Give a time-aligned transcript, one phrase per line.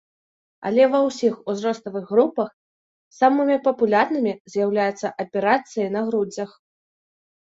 [0.67, 2.49] Але ва ўсіх узроставых групах
[3.17, 6.49] самымі папулярнымі з'яўляюцца аперацыі на грудзях.